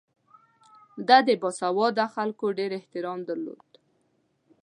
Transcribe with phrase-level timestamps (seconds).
[1.07, 3.69] ده د باسواده خلکو ډېر احترام درلود.